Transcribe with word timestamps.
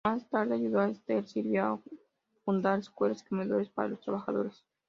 Más 0.03 0.27
tarde 0.31 0.55
ayudó 0.55 0.79
a 0.79 0.89
Esther 0.89 1.27
Silva 1.27 1.73
a 1.73 1.79
fundar 2.43 2.79
escuelas 2.79 3.21
y 3.21 3.25
comedores 3.27 3.69
para 3.69 3.89
los 3.89 4.01
trabajadores. 4.01 4.65